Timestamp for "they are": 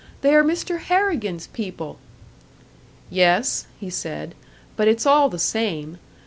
0.21-0.43